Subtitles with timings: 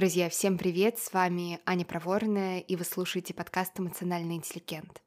[0.00, 0.98] Друзья, всем привет!
[0.98, 5.02] С вами Аня Проворная, и вы слушаете подкаст «Эмоциональный интеллигент».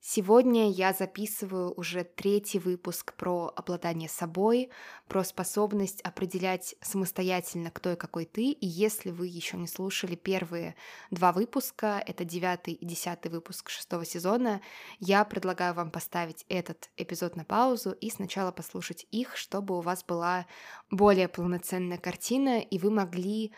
[0.00, 4.70] Сегодня я записываю уже третий выпуск про обладание собой,
[5.06, 8.50] про способность определять самостоятельно, кто и какой ты.
[8.50, 10.74] И если вы еще не слушали первые
[11.12, 14.60] два выпуска, это девятый и десятый выпуск шестого сезона,
[14.98, 20.02] я предлагаю вам поставить этот эпизод на паузу и сначала послушать их, чтобы у вас
[20.02, 20.46] была
[20.90, 23.52] более полноценная картина, и вы могли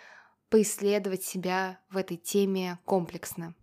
[0.48, 3.54] поисследовать себя в этой теме комплексно.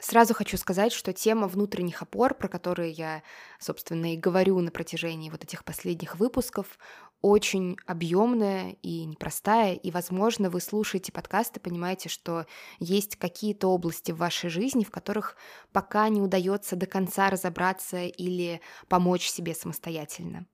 [0.00, 3.24] Сразу хочу сказать, что тема внутренних опор, про которые я,
[3.58, 6.78] собственно, и говорю на протяжении вот этих последних выпусков,
[7.20, 12.46] очень объемная и непростая, и, возможно, вы слушаете подкасты, понимаете, что
[12.78, 15.36] есть какие-то области в вашей жизни, в которых
[15.72, 20.46] пока не удается до конца разобраться или помочь себе самостоятельно.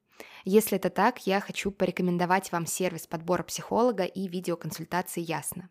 [0.44, 5.70] Если это так, я хочу порекомендовать вам сервис подбора психолога и видеоконсультации «Ясно».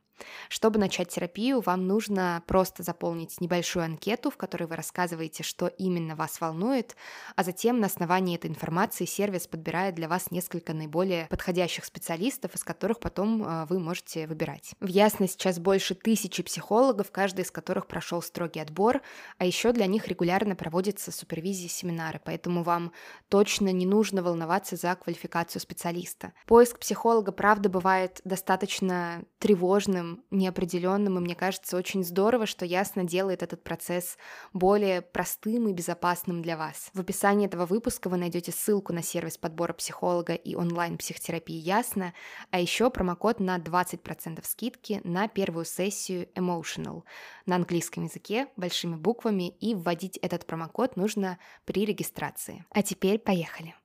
[0.49, 6.15] Чтобы начать терапию, вам нужно просто заполнить небольшую анкету, в которой вы рассказываете, что именно
[6.15, 6.95] вас волнует,
[7.35, 12.63] а затем на основании этой информации сервис подбирает для вас несколько наиболее подходящих специалистов, из
[12.63, 14.73] которых потом э, вы можете выбирать.
[14.79, 19.01] В Ясно сейчас больше тысячи психологов, каждый из которых прошел строгий отбор,
[19.37, 22.91] а еще для них регулярно проводятся супервизии семинары, поэтому вам
[23.29, 26.33] точно не нужно волноваться за квалификацию специалиста.
[26.45, 33.43] Поиск психолога, правда, бывает достаточно тревожным, неопределенным, и мне кажется очень здорово, что ясно делает
[33.43, 34.17] этот процесс
[34.53, 36.89] более простым и безопасным для вас.
[36.93, 42.13] В описании этого выпуска вы найдете ссылку на сервис подбора психолога и онлайн-психотерапии Ясно,
[42.51, 47.03] а еще промокод на 20% скидки на первую сессию Emotional
[47.45, 52.65] на английском языке большими буквами, и вводить этот промокод нужно при регистрации.
[52.71, 53.75] А теперь поехали!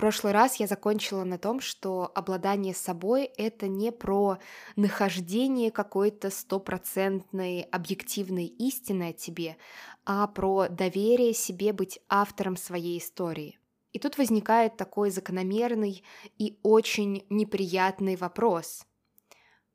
[0.00, 4.38] Прошлый раз я закончила на том, что обладание собой— это не про
[4.74, 9.58] нахождение какой-то стопроцентной объективной истины о тебе,
[10.06, 13.58] а про доверие себе быть автором своей истории.
[13.92, 16.02] И тут возникает такой закономерный
[16.38, 18.86] и очень неприятный вопрос.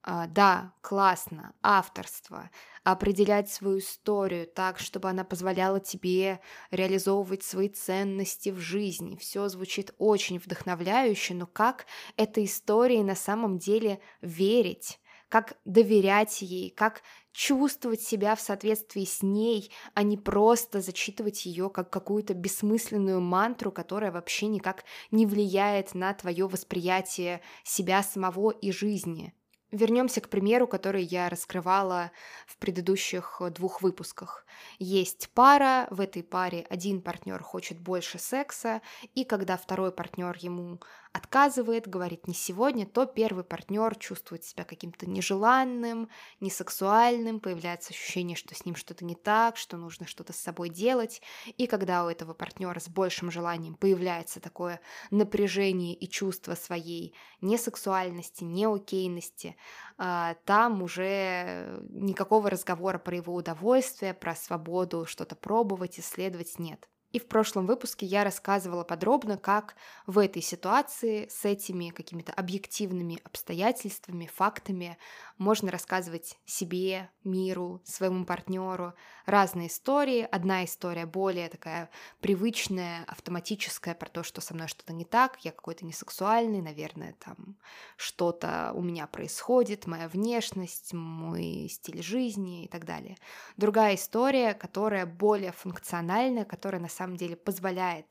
[0.01, 2.49] А, да, классно, авторство,
[2.85, 9.17] определять свою историю так, чтобы она позволяла тебе реализовывать свои ценности в жизни.
[9.17, 14.99] Все звучит очень вдохновляюще, но как этой истории на самом деле верить?
[15.29, 17.01] Как доверять ей, как
[17.33, 23.71] чувствовать себя в соответствии с ней, а не просто зачитывать ее как какую-то бессмысленную мантру,
[23.71, 29.33] которая вообще никак не влияет на твое восприятие себя самого и жизни.
[29.75, 32.11] Вернемся к примеру, который я раскрывала
[32.47, 34.45] в предыдущих э, двух выпусках.
[34.79, 38.81] Есть пара, в этой паре один партнер хочет больше секса,
[39.15, 40.79] и когда второй партнер ему
[41.15, 46.09] отказывает, говорит не сегодня, то первый партнер чувствует себя каким-то нежеланным,
[46.41, 51.21] несексуальным, появляется ощущение, что с ним что-то не так, что нужно что-то с собой делать.
[51.55, 58.43] И когда у этого партнера с большим желанием появляется такое напряжение и чувство своей несексуальности,
[58.43, 59.55] неокейности,
[59.97, 66.89] а, там уже никакого разговора про его удовольствие, про свободу что-то пробовать, исследовать нет.
[67.15, 73.21] И в прошлом выпуске я рассказывала подробно, как в этой ситуации с этими какими-то объективными
[73.23, 74.97] обстоятельствами, фактами
[75.37, 78.93] можно рассказывать себе, миру, своему партнеру
[79.25, 80.27] разные истории.
[80.29, 81.89] Одна история более такая
[82.19, 87.55] привычная, автоматическая про то, что со мной что-то не так, я какой-то несексуальный, наверное, там
[87.95, 93.17] что-то у меня происходит, моя внешность, мой стиль жизни и так далее.
[93.55, 98.05] Другая история, которая более функциональная, которая на самом деле позволяет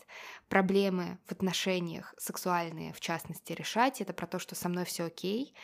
[0.49, 4.01] проблемы в отношениях сексуальные, в частности, решать.
[4.01, 5.55] Это про то, что со мной все окей,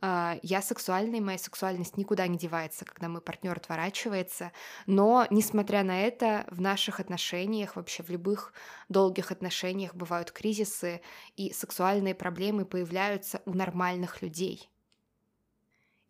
[0.00, 4.50] а, я сексуальный, моя сексуальность никуда не девается, когда мой партнер отворачивается.
[4.86, 8.52] Но, несмотря на это, в наших отношениях, вообще в любых
[8.88, 11.00] долгих отношениях бывают кризисы,
[11.36, 14.68] и сексуальные проблемы появляются у нормальных людей.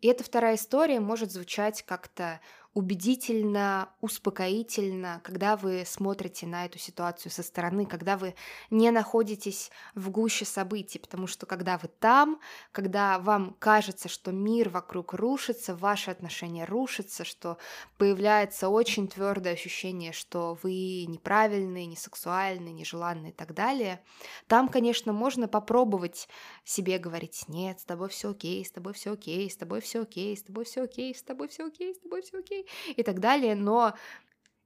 [0.01, 2.41] И эта вторая история может звучать как-то
[2.73, 8.33] убедительно, успокоительно, когда вы смотрите на эту ситуацию со стороны, когда вы
[8.69, 12.39] не находитесь в гуще событий, потому что когда вы там,
[12.71, 17.57] когда вам кажется, что мир вокруг рушится, ваши отношения рушатся, что
[17.97, 24.01] появляется очень твердое ощущение, что вы неправильные, не сексуальные, нежеланные и так далее,
[24.47, 26.29] там, конечно, можно попробовать
[26.63, 30.37] себе говорить, нет, с тобой все окей, с тобой все окей, с тобой все окей,
[30.37, 32.60] с тобой все окей, с тобой все окей, с тобой все окей,
[32.95, 33.93] и так далее, но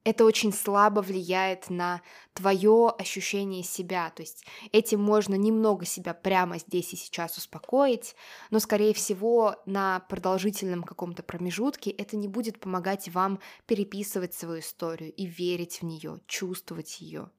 [0.06, 2.01] это очень слабо влияет на
[2.33, 4.12] твое ощущение себя.
[4.12, 8.15] То есть этим можно немного себя прямо здесь и сейчас успокоить,
[8.51, 15.12] но, скорее всего, на продолжительном каком-то промежутке это не будет помогать вам переписывать свою историю
[15.12, 17.31] и верить в нее, чувствовать ее.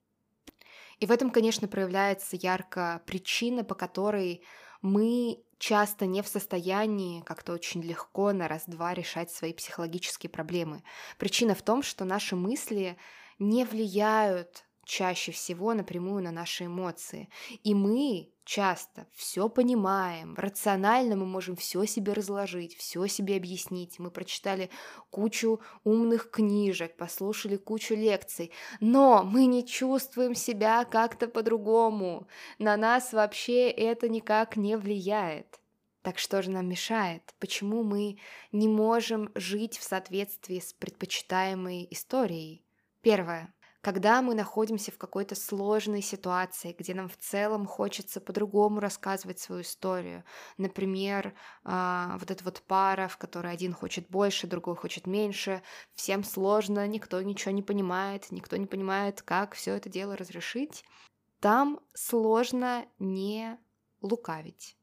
[0.98, 4.42] И в этом, конечно, проявляется ярко причина, по которой
[4.82, 10.82] мы часто не в состоянии как-то очень легко на раз-два решать свои психологические проблемы.
[11.18, 12.96] Причина в том, что наши мысли
[13.38, 17.28] не влияют чаще всего напрямую на наши эмоции.
[17.64, 23.98] И мы часто все понимаем, рационально мы можем все себе разложить, все себе объяснить.
[23.98, 24.70] Мы прочитали
[25.10, 32.28] кучу умных книжек, послушали кучу лекций, но мы не чувствуем себя как-то по-другому.
[32.58, 35.60] На нас вообще это никак не влияет.
[36.02, 37.34] Так что же нам мешает?
[37.40, 38.18] Почему мы
[38.52, 42.64] не можем жить в соответствии с предпочитаемой историей?
[43.02, 43.52] Первое.
[43.86, 49.62] Когда мы находимся в какой-то сложной ситуации, где нам в целом хочется по-другому рассказывать свою
[49.62, 50.24] историю,
[50.58, 51.34] например,
[51.64, 55.62] э, вот эта вот пара, в которой один хочет больше, другой хочет меньше,
[55.94, 60.84] всем сложно, никто ничего не понимает, никто не понимает, как все это дело разрешить,
[61.38, 63.56] там сложно не
[64.02, 64.76] лукавить.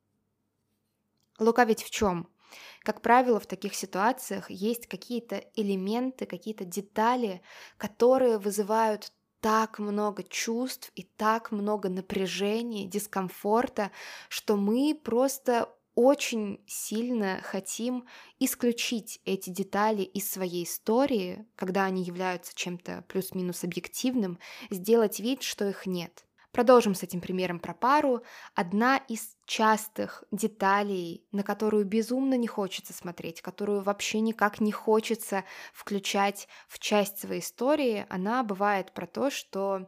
[1.40, 2.33] Лукавить в чем?
[2.82, 7.42] Как правило, в таких ситуациях есть какие-то элементы, какие-то детали,
[7.78, 9.12] которые вызывают
[9.42, 13.92] так много чувств и так много напряжения, дискомфорта,
[14.30, 18.06] что мы просто очень сильно хотим
[18.40, 24.40] исключить эти детали из своей истории, когда они являются чем-то плюс-минус объективным,
[24.70, 26.26] сделать вид, что их нет.
[26.54, 28.22] Продолжим с этим примером про пару.
[28.54, 35.46] Одна из частых деталей, на которую безумно не хочется смотреть, которую вообще никак не хочется
[35.74, 39.88] включать в часть своей истории, она бывает про то, что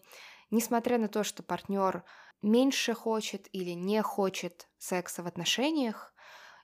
[0.50, 2.04] несмотря на то, что партнер
[2.42, 6.15] меньше хочет или не хочет секса в отношениях,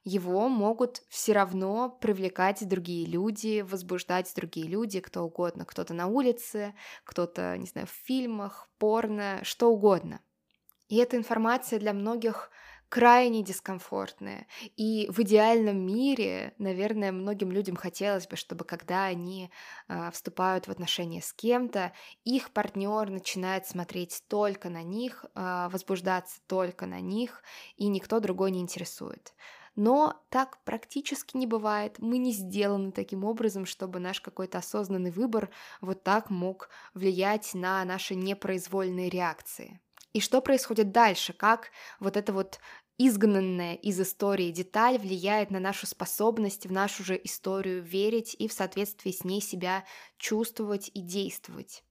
[0.03, 6.74] его могут все равно привлекать другие люди, возбуждать другие люди, кто угодно, кто-то на улице,
[7.03, 10.21] кто-то, не знаю, в фильмах, порно, что угодно.
[10.89, 12.51] И эта информация для многих
[12.92, 14.48] крайне дискомфортная.
[14.75, 19.50] И в идеальном мире, наверное, многим людям хотелось бы, чтобы когда они
[19.88, 21.94] э, вступают в отношения с кем-то,
[22.25, 27.44] их партнер начинает смотреть только на них, э, возбуждаться только на них,
[27.77, 29.33] и никто другой не интересует.
[29.75, 31.97] Но так практически не бывает.
[32.00, 37.83] Мы не сделаны таким образом, чтобы наш какой-то осознанный выбор вот так мог влиять на
[37.85, 39.79] наши непроизвольные реакции.
[40.13, 41.31] И что происходит дальше?
[41.31, 42.59] Как вот это вот
[42.97, 48.53] изгнанная из истории деталь влияет на нашу способность в нашу же историю верить и в
[48.53, 49.85] соответствии с ней себя
[50.17, 51.83] чувствовать и действовать.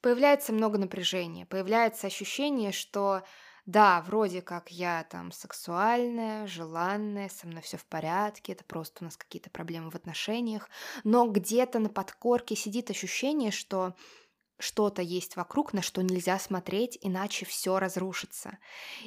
[0.00, 3.22] Появляется много напряжения, появляется ощущение, что
[3.66, 9.04] да, вроде как я там сексуальная, желанная, со мной все в порядке, это просто у
[9.04, 10.68] нас какие-то проблемы в отношениях,
[11.04, 13.94] но где-то на подкорке сидит ощущение, что
[14.62, 18.58] что-то есть вокруг, на что нельзя смотреть, иначе все разрушится.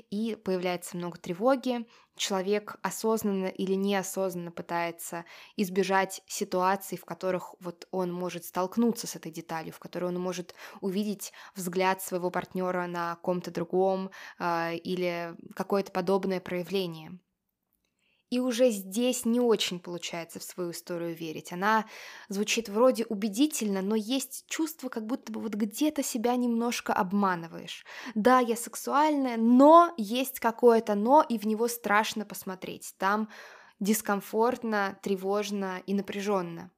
[0.10, 1.86] И появляется много тревоги,
[2.18, 5.24] человек осознанно или неосознанно пытается
[5.56, 10.56] избежать ситуаций, в которых вот он может столкнуться с этой деталью, в которой он может
[10.82, 17.18] увидеть взгляд своего партнера на ком-то другом э, или какое-то подобное проявление.
[18.30, 21.54] И уже здесь не очень получается в свою историю верить.
[21.54, 21.86] Она
[22.28, 27.86] звучит вроде убедительно, но есть чувство, как будто бы вот где-то себя немножко обманываешь.
[28.16, 32.96] Да, я сексуальная, но есть какое-то но, и в него страшно посмотреть.
[32.98, 33.30] Там
[33.80, 36.72] дискомфортно, тревожно и напряженно.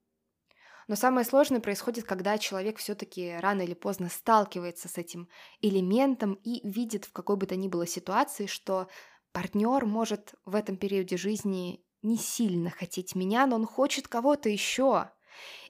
[0.87, 5.27] Но самое сложное происходит, когда человек все-таки рано или поздно сталкивается с этим
[5.61, 8.87] элементом и видит в какой бы то ни было ситуации, что
[9.31, 15.09] Партнер может в этом периоде жизни не сильно хотеть меня, но он хочет кого-то еще.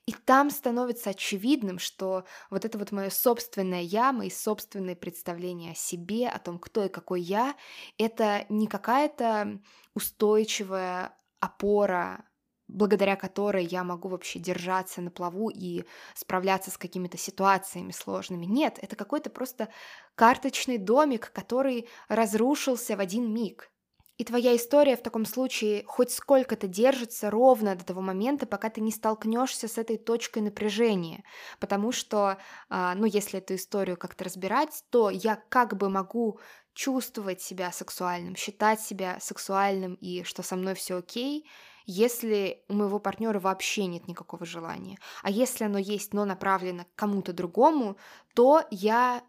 [0.06, 5.76] И там становится очевидным, что вот это вот мое собственное я, мои собственные представления о
[5.76, 7.56] себе, о том, кто и какой я,
[7.98, 9.60] это не какая-то
[9.94, 12.24] устойчивая опора
[12.68, 15.84] благодаря которой я могу вообще держаться на плаву и
[16.16, 18.46] справляться с какими-то ситуациями сложными.
[18.46, 19.70] Нет, это какой-то просто
[20.16, 23.72] карточный домик, который разрушился в один миг.
[24.18, 28.82] И твоя история в таком случае хоть сколько-то держится ровно до того момента, пока ты
[28.82, 31.24] не столкнешься с этой точкой напряжения.
[31.60, 36.40] Потому что, а, ну, если эту историю как-то разбирать, то я как бы могу
[36.74, 41.48] чувствовать себя сексуальным, считать себя сексуальным и что со мной все окей,
[41.88, 45.00] если у моего партнера вообще нет никакого желания.
[45.24, 47.98] А если оно есть, но направлено к кому-то другому,
[48.36, 49.24] то я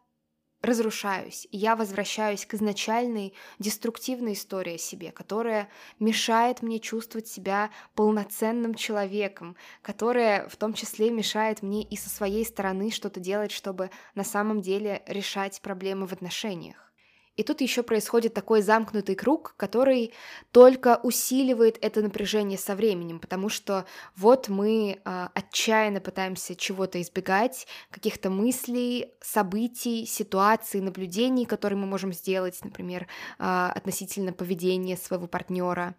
[0.61, 5.69] разрушаюсь, я возвращаюсь к изначальной деструктивной истории о себе, которая
[6.01, 12.45] мешает мне чувствовать себя полноценным человеком, которая в том числе мешает мне и со своей
[12.45, 16.88] стороны что-то делать, чтобы на самом деле решать проблемы в отношениях.
[17.39, 20.13] И тут еще происходит такой замкнутый круг, который
[20.51, 27.69] только усиливает это напряжение со временем, потому что вот мы э, отчаянно пытаемся чего-то избегать,
[27.93, 33.07] каких-то мыслей, событий, ситуаций, наблюдений, которые мы можем сделать, например,
[33.39, 35.95] э, относительно поведения своего партнера.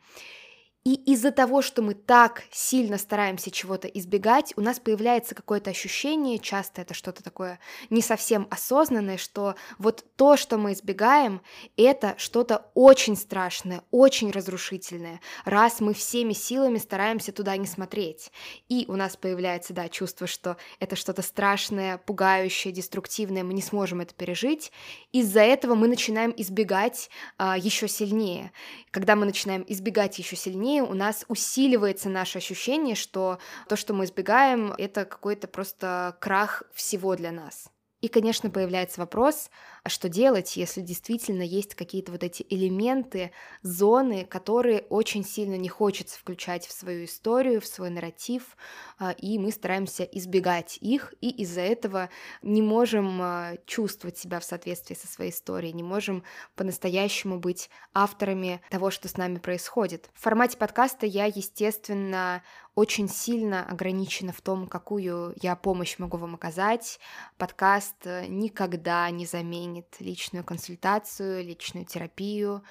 [0.89, 6.39] И из-за того, что мы так сильно стараемся чего-то избегать, у нас появляется какое-то ощущение,
[6.39, 7.60] часто это что-то такое
[7.91, 11.41] не совсем осознанное, что вот то, что мы избегаем,
[11.77, 18.31] это что-то очень страшное, очень разрушительное, раз мы всеми силами стараемся туда не смотреть.
[18.67, 24.01] И у нас появляется, да, чувство, что это что-то страшное, пугающее, деструктивное, мы не сможем
[24.01, 24.72] это пережить.
[25.12, 28.51] Из-за этого мы начинаем избегать а, еще сильнее.
[28.89, 34.05] Когда мы начинаем избегать еще сильнее, у нас усиливается наше ощущение, что то, что мы
[34.05, 37.69] избегаем, это какой-то просто крах всего для нас.
[38.01, 39.50] И, конечно, появляется вопрос,
[39.84, 45.68] а что делать, если действительно есть какие-то вот эти элементы, зоны, которые очень сильно не
[45.68, 48.56] хочется включать в свою историю, в свой нарратив,
[49.00, 52.10] а, и мы стараемся избегать их, и из-за этого
[52.41, 56.24] не можем а, чувствовать себя в соответствии со своей историей, не можем
[56.56, 60.10] по-настоящему быть авторами того, что с нами происходит.
[60.13, 62.44] В формате подкаста я, естественно,
[62.75, 66.99] очень сильно ограничена в том, какую я помощь могу вам оказать.
[67.38, 72.63] Подкаст э, никогда не заменит личную консультацию, личную терапию,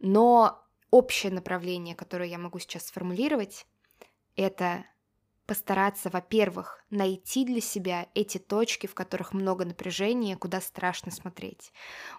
[0.00, 3.66] но общее направление, которое я могу сейчас сформулировать,
[4.36, 4.84] это
[5.46, 11.72] постараться, во-первых, найти для себя эти точки, в которых много напряжения, куда страшно смотреть.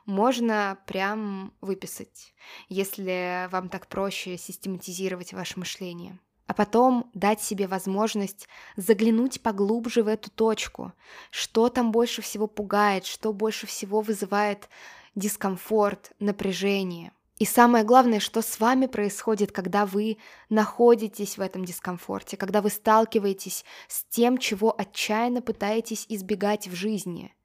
[0.05, 2.33] Можно прям выписать,
[2.69, 10.07] если вам так проще систематизировать ваше мышление а потом дать себе возможность заглянуть поглубже в
[10.07, 10.93] эту точку,
[11.31, 14.69] что там больше всего пугает, что больше всего вызывает
[15.15, 17.11] дискомфорт, напряжение.
[17.39, 20.17] И самое главное, что с вами происходит, когда вы
[20.49, 27.33] находитесь в этом дискомфорте, когда вы сталкиваетесь с тем, чего отчаянно пытаетесь избегать в жизни–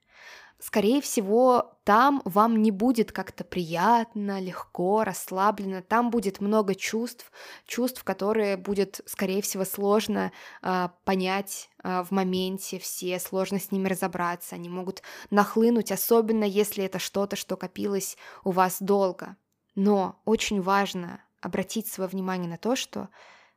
[0.59, 5.83] скорее всего, там вам не будет как-то приятно, легко, расслабленно.
[5.83, 7.31] Там будет много чувств,
[7.67, 13.89] чувств, которые будет, скорее всего, сложно э, понять э, в моменте все, сложно с ними
[13.89, 14.57] разобраться.
[14.57, 19.37] Они могут нахлынуть, особенно если это что-то, что копилось у вас долго.
[19.75, 23.09] Но очень важно обратить свое внимание на то, что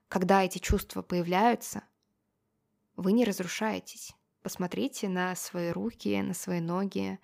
[0.07, 1.83] когда эти чувства появляются,
[2.95, 7.19] вы не разрушаетесь Посмотрите на свои руки, на свои ноги.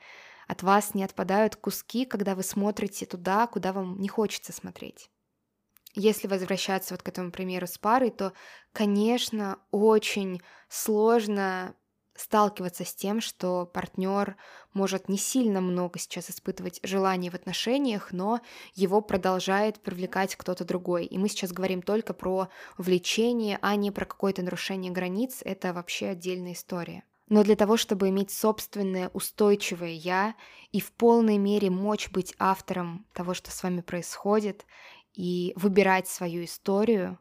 [0.48, 5.10] От вас не отпадают куски, когда вы смотрите туда, куда вам не хочется смотреть.
[5.94, 8.34] Если возвращаться вот к этому примеру с парой, то,
[8.72, 11.76] конечно, очень сложно
[12.18, 14.36] сталкиваться с тем, что партнер
[14.74, 18.42] может не сильно много сейчас испытывать желаний в отношениях, но
[18.74, 21.06] его продолжает привлекать кто-то другой.
[21.06, 25.42] И мы сейчас говорим только про влечение, а не про какое-то нарушение границ.
[25.44, 27.04] Это вообще отдельная история.
[27.30, 30.36] Но для того, чтобы иметь собственное устойчивое «я»
[30.72, 34.66] и в полной мере мочь быть автором того, что с вами происходит,
[35.14, 37.18] и выбирать свою историю,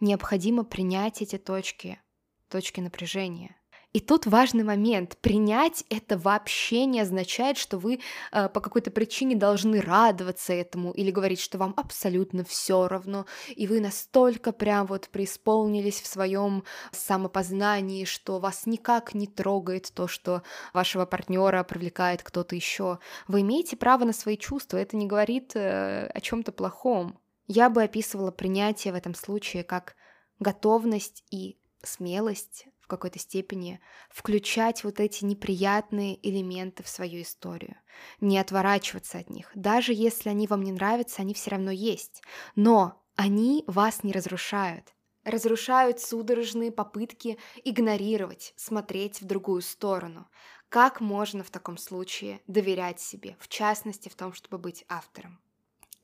[0.00, 2.00] необходимо принять эти точки,
[2.48, 3.55] точки напряжения–
[3.96, 5.16] и тут важный момент.
[5.22, 8.00] Принять это вообще не означает, что вы
[8.30, 13.66] э, по какой-то причине должны радоваться этому или говорить, что вам абсолютно все равно, и
[13.66, 16.62] вы настолько прям вот преисполнились в своем
[16.92, 20.42] самопознании, что вас никак не трогает то, что
[20.74, 22.98] вашего партнера привлекает кто-то еще.
[23.28, 27.18] Вы имеете право на свои чувства, это не говорит э, о чем-то плохом.
[27.46, 29.96] Я бы описывала принятие в этом случае как
[30.38, 37.74] готовность и смелость в какой-то степени включать вот эти неприятные элементы в свою историю,
[38.20, 39.50] не отворачиваться от них.
[39.56, 42.22] Даже если они вам не нравятся, они все равно есть.
[42.54, 44.94] Но они вас не разрушают.
[45.24, 50.28] Разрушают судорожные попытки игнорировать, смотреть в другую сторону.
[50.68, 55.40] Как можно в таком случае доверять себе, в частности в том, чтобы быть автором?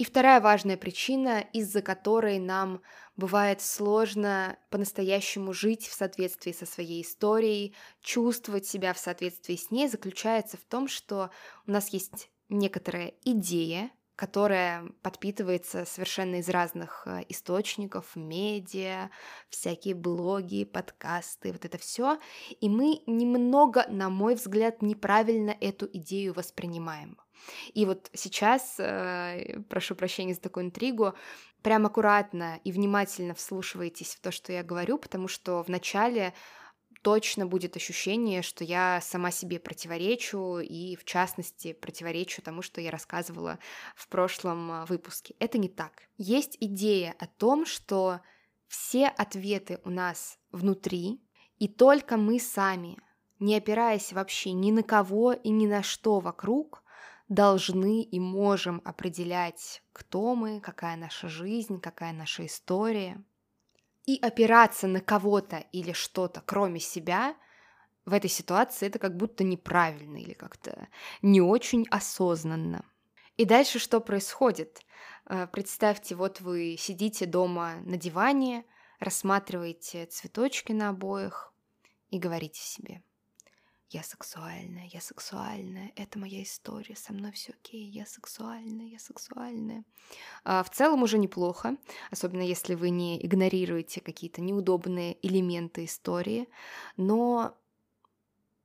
[0.02, 2.82] И вторая важная причина, из-за которой нам
[3.14, 9.86] бывает сложно по-настоящему жить в соответствии со своей историей, чувствовать себя в соответствии с ней,
[9.86, 11.30] заключается в том, что
[11.68, 19.08] у нас есть некоторая идея, которая подпитывается совершенно из разных э, источников, медиа,
[19.50, 22.18] всякие блоги, подкасты, вот это все.
[22.60, 27.21] И мы немного, на мой взгляд, неправильно эту идею воспринимаем.
[27.74, 31.14] И вот сейчас, э, прошу прощения за такую интригу,
[31.62, 36.34] прям аккуратно и внимательно вслушивайтесь в то, что я говорю, потому что вначале
[37.02, 42.90] точно будет ощущение, что я сама себе противоречу и, в частности, противоречу тому, что я
[42.90, 43.58] рассказывала
[43.96, 45.34] в прошлом а, выпуске.
[45.38, 46.08] Это не так.
[46.16, 48.20] Есть идея о том, что
[48.68, 51.20] все ответы у нас внутри,
[51.58, 52.96] и только мы сами,
[53.38, 56.81] не опираясь вообще ни на кого и ни на что вокруг,
[57.32, 63.22] должны и можем определять, кто мы, какая наша жизнь, какая наша история.
[64.04, 67.34] И опираться на кого-то или что-то, кроме себя,
[68.04, 70.88] в этой ситуации это как будто неправильно или как-то
[71.22, 72.84] не очень осознанно.
[73.36, 74.80] И дальше что происходит?
[75.24, 78.64] Э, представьте, вот вы сидите дома на диване,
[78.98, 81.54] рассматриваете цветочки на обоях
[82.10, 83.02] и говорите себе–
[83.92, 89.84] я сексуальная, я сексуальная, это моя история, со мной все окей, я сексуальная, я сексуальная.
[90.44, 91.76] А в целом уже неплохо,
[92.10, 96.48] особенно если вы не игнорируете какие-то неудобные элементы истории,
[96.96, 97.56] но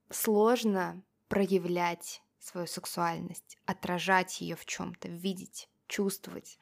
[0.10, 6.58] сложно проявлять свою сексуальность, отражать ее в чем-то, видеть, чувствовать,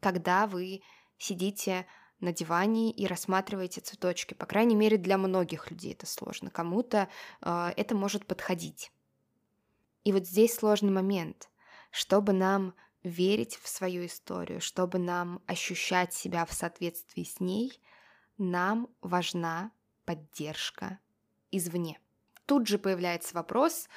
[0.00, 0.82] когда вы
[1.18, 1.86] сидите
[2.24, 4.34] на диване и рассматриваете цветочки.
[4.34, 6.50] По крайней мере, для многих людей это сложно.
[6.50, 7.08] Кому-то
[7.42, 8.90] э, это может подходить.
[10.02, 11.48] И вот здесь сложный момент.
[11.90, 17.80] Чтобы нам верить в свою историю, чтобы нам ощущать себя в соответствии с ней,
[18.38, 19.70] нам важна
[20.04, 20.98] поддержка
[21.50, 22.00] извне.
[22.46, 23.88] Тут же появляется вопрос,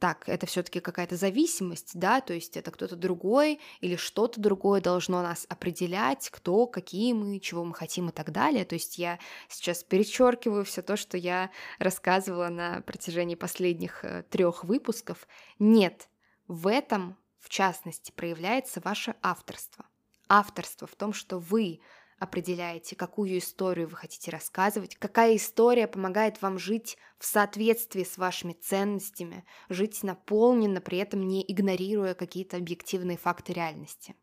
[0.00, 5.22] так, это все-таки какая-то зависимость, да, то есть это кто-то другой или что-то другое должно
[5.22, 8.64] нас определять, кто, какие мы, чего мы хотим и так далее.
[8.64, 14.64] То есть я сейчас перечеркиваю все то, что я рассказывала на протяжении последних э, трех
[14.64, 15.28] выпусков.
[15.58, 16.08] Нет,
[16.48, 19.84] в этом, в частности, проявляется ваше авторство.
[20.30, 21.80] Авторство в том, что вы
[22.20, 28.52] определяете, какую историю вы хотите рассказывать, какая история помогает вам жить в соответствии с вашими
[28.52, 34.14] ценностями, жить наполненно, при этом не игнорируя какие-то объективные факты реальности.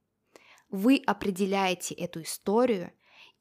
[0.70, 2.92] Вы определяете эту историю,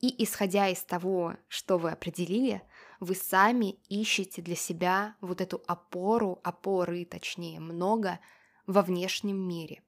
[0.01, 2.63] и исходя из того, что вы определили,
[2.99, 8.21] вы сами ищете для себя вот эту опору, опоры, точнее, много
[8.67, 9.83] во внешнем мире.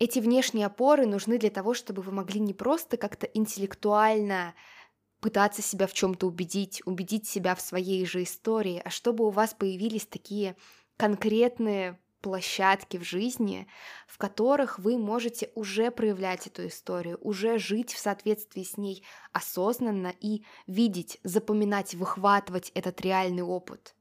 [0.00, 4.54] Эти внешние опоры нужны для того, чтобы вы могли не просто как-то интеллектуально
[5.20, 9.52] пытаться себя в чем-то убедить, убедить себя в своей же истории, а чтобы у вас
[9.52, 10.56] появились такие
[10.96, 13.66] конкретные площадки в жизни,
[14.06, 20.14] в которых вы можете уже проявлять эту историю, уже жить в соответствии с ней осознанно
[20.18, 23.94] и видеть, запоминать, выхватывать этот реальный опыт.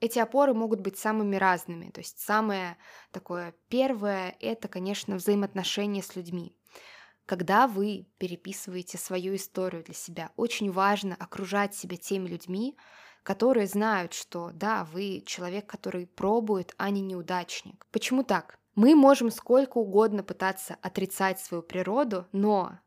[0.00, 1.90] Эти опоры могут быть самыми разными.
[1.90, 2.78] То есть самое
[3.12, 6.56] такое первое— это, конечно, взаимоотношения с людьми.
[7.26, 12.76] Когда вы переписываете свою историю для себя, очень важно окружать себя теми людьми,
[13.22, 17.86] которые знают, что да, вы человек, который пробует, а не неудачник.
[17.92, 18.58] Почему так?
[18.74, 22.78] Мы можем сколько угодно пытаться отрицать свою природу, но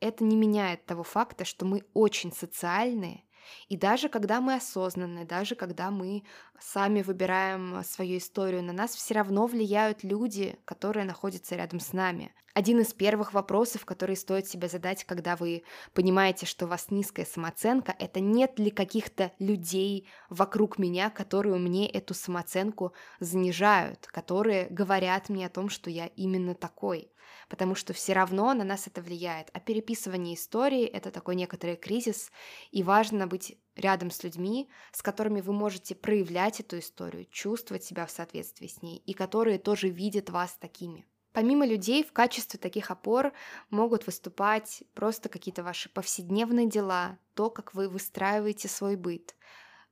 [0.00, 3.24] это не меняет того факта, что мы очень социальные,
[3.68, 6.24] и даже когда мы осознанны, даже когда мы
[6.58, 12.32] сами выбираем свою историю, на нас все равно влияют люди, которые находятся рядом с нами.
[12.54, 17.26] Один из первых вопросов, которые стоит себе задать, когда вы понимаете, что у вас низкая
[17.26, 25.28] самооценка, это нет ли каких-то людей вокруг меня, которые мне эту самооценку занижают, которые говорят
[25.30, 27.10] мне о том, что я именно такой
[27.48, 29.50] потому что все равно на нас это влияет.
[29.52, 32.30] А переписывание истории— это такой некоторый кризис,
[32.70, 38.06] и важно быть рядом с людьми, с которыми вы можете проявлять эту историю, чувствовать себя
[38.06, 41.04] в соответствии с ней, и которые тоже видят вас такими.
[41.34, 43.34] Помимо людей в качестве таких опор
[43.70, 49.36] могут выступать просто какие-то ваши повседневные дела, то, как вы выстраиваете свой быт,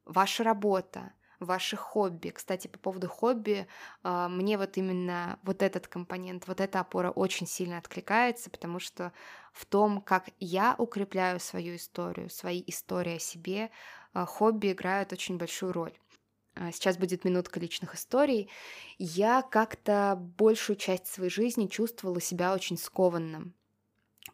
[0.05, 2.31] ваша работа, ваши хобби.
[2.31, 3.69] Кстати, по поводу хобби,
[4.05, 9.13] а, мне вот именно вот этот компонент, вот эта опора очень сильно откликается, потому что
[9.53, 13.71] в том, как я укрепляю свою историю, свои истории о себе,
[14.15, 15.99] а, хобби играют очень большую роль.
[16.55, 18.51] А, сейчас будет минутка личных историй.
[18.99, 23.55] Я как-то большую часть своей жизни чувствовала себя очень скованным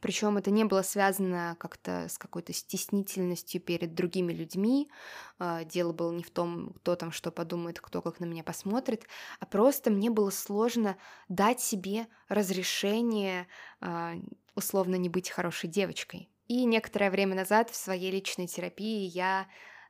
[0.00, 4.90] Причем это не было связано как-то с какой-то стеснительностью перед другими людьми.
[5.38, 9.06] А, дело было не в том, кто там что подумает, кто как на меня посмотрит,
[9.40, 10.96] а просто мне было сложно
[11.28, 13.46] дать себе разрешение
[13.80, 14.14] а,
[14.56, 16.28] условно не быть хорошей девочкой.
[16.48, 19.46] И некоторое время назад в своей личной терапии я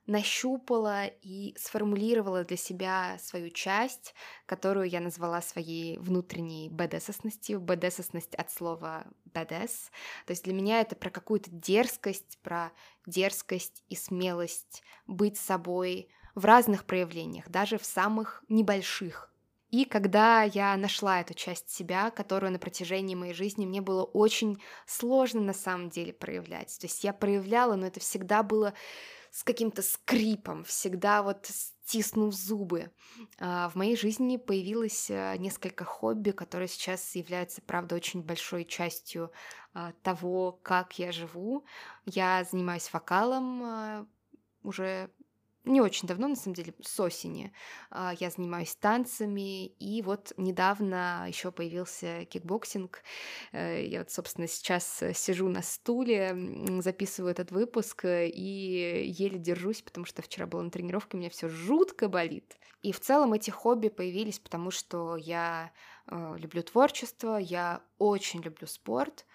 [0.09, 4.15] нащупала и сформулировала для себя свою часть,
[4.47, 7.61] которую я назвала своей внутренней бэдэсосностью.
[7.61, 9.91] Бэдэсосность от слова бэдэс.
[10.27, 12.73] То есть для меня это про какую-то дерзкость, про
[13.07, 19.31] дерзкость и смелость быть собой в разных проявлениях, даже в самых небольших.
[19.71, 24.63] И когда я нашла эту часть себя, которую на протяжении моей жизни мне было очень
[24.87, 26.79] сложно на самом деле проявлять.
[26.81, 28.73] То есть я проявляла, но это всегда было
[29.39, 32.91] с каким-то скрипом, всегда вот стиснув зубы.
[33.39, 39.31] А, в моей жизни появилось э, несколько хобби, которые сейчас являются, правда, очень большой частью
[39.75, 41.65] а, того, как я живу.
[42.05, 44.07] Я занимаюсь вокалом а,
[44.65, 45.09] уже
[45.69, 47.53] не очень давно, на самом деле, с осени.
[47.91, 53.03] А, я занимаюсь танцами, и вот недавно еще появился кикбоксинг.
[53.53, 56.37] Э, я вот, собственно, сейчас сижу на стуле,
[56.81, 61.31] записываю этот выпуск э, и еле держусь, потому что вчера была на тренировке, у меня
[61.31, 62.57] все жутко болит.
[62.83, 65.73] И в целом эти хобби появились, потому что я
[66.07, 69.27] э, люблю творчество, я очень люблю спорт,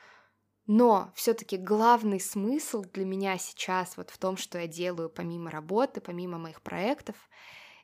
[0.66, 6.00] но все-таки главный смысл для меня сейчас вот в том, что я делаю помимо работы,
[6.00, 7.16] помимо моих проектов,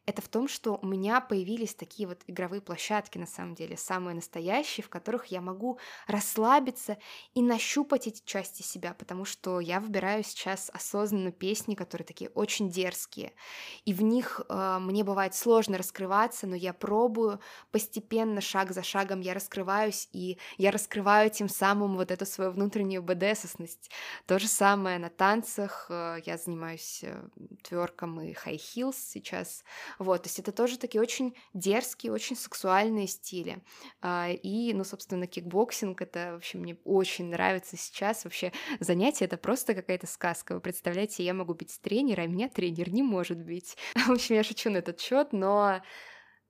[0.09, 4.15] это в том, что у меня появились такие вот игровые площадки, на самом деле, самые
[4.15, 6.97] настоящие, в которых я могу расслабиться
[7.33, 12.69] и нащупать эти части себя, потому что я выбираю сейчас осознанно песни, которые такие очень
[12.69, 13.33] дерзкие,
[13.85, 17.39] и в них э, мне бывает сложно раскрываться, но я пробую
[17.71, 23.03] постепенно, шаг за шагом я раскрываюсь, и я раскрываю тем самым вот эту свою внутреннюю
[23.03, 23.91] badass овность.
[24.25, 27.27] То же самое на танцах, э, я занимаюсь э,
[27.63, 29.63] тверком и high heels сейчас,
[29.99, 33.61] вот, то есть это тоже такие очень дерзкие, очень сексуальные стили.
[34.01, 38.23] А, и, ну, собственно, кикбоксинг, это вообще мне очень нравится сейчас.
[38.23, 40.55] Вообще занятие это просто какая-то сказка.
[40.55, 43.75] Вы представляете, я могу быть тренером, а меня тренер не может быть.
[43.95, 45.81] В общем, я шучу на этот счет, но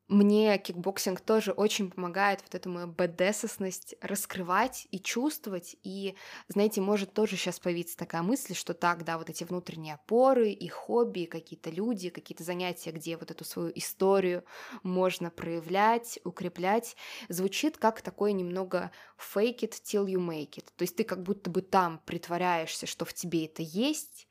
[0.09, 5.75] мне кикбоксинг тоже очень помогает вот эту мою badass овность раскрывать и чувствовать.
[5.83, 6.15] И,
[6.47, 10.67] знаете, может тоже сейчас появиться такая мысль, что так, да, вот эти внутренние опоры и
[10.67, 14.43] хобби, какие-то люди, какие-то занятия, где вот эту свою историю
[14.81, 16.95] можно проявлять, укреплять,
[17.29, 20.65] звучит как такое немного fake it till you make it.
[20.75, 24.27] То есть ты как будто бы там притворяешься, что в тебе это есть,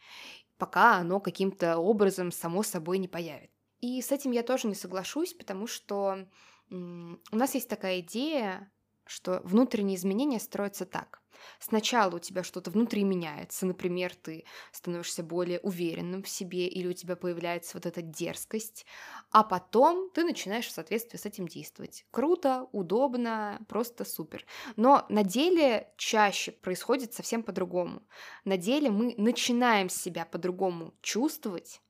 [0.56, 3.58] пока оно каким-то образом само собой не появится.
[3.80, 6.26] И с этим я тоже не соглашусь, потому что
[6.70, 8.70] у нас есть такая идея,
[9.06, 11.22] что внутренние изменения строятся так.
[11.60, 16.92] Сначала у тебя что-то внутри меняется, например, ты становишься более уверенным в себе или у
[16.92, 18.84] тебя появляется вот эта дерзкость,
[19.30, 22.04] а потом ты начинаешь в соответствии с этим действовать.
[22.10, 24.44] Круто, удобно, просто супер.
[24.76, 28.02] Но на деле чаще происходит совсем по-другому.
[28.44, 31.80] На деле мы начинаем себя по-другому чувствовать,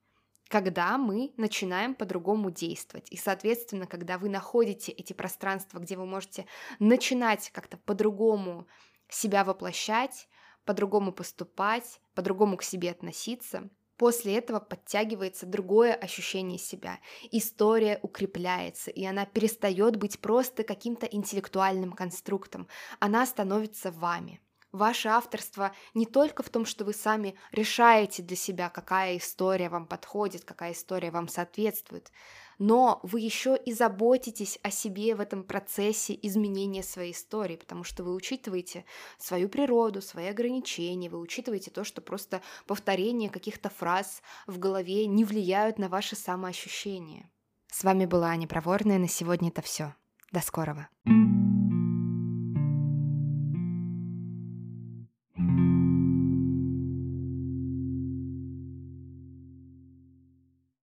[0.48, 3.10] когда мы начинаем по-другому действовать.
[3.10, 6.46] И, соответственно, когда вы находите эти пространства, где вы можете
[6.78, 8.66] начинать как-то по-другому
[9.08, 10.28] себя воплощать,
[10.64, 16.98] по-другому поступать, по-другому к себе относиться, после этого подтягивается другое ощущение себя.
[17.30, 22.68] История укрепляется, и она перестает быть просто каким-то интеллектуальным конструктом.
[23.00, 24.40] Она становится вами.
[24.78, 29.86] Ваше авторство не только в том, что вы сами решаете для себя, какая история вам
[29.86, 32.10] подходит, какая история вам соответствует,
[32.58, 38.04] но вы еще и заботитесь о себе в этом процессе изменения своей истории, потому что
[38.04, 38.84] вы учитываете
[39.18, 45.24] свою природу, свои ограничения, вы учитываете то, что просто повторение каких-то фраз в голове не
[45.24, 47.30] влияют на ваше самоощущение.
[47.70, 49.94] С вами была Аня Проворная, на сегодня это все.
[50.32, 50.88] До скорого.
[51.06, 51.57] thank you